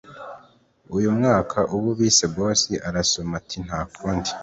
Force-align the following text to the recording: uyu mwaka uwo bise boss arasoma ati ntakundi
uyu 0.97 1.09
mwaka 1.17 1.57
uwo 1.75 1.89
bise 1.99 2.25
boss 2.35 2.61
arasoma 2.87 3.33
ati 3.41 3.57
ntakundi 3.65 4.31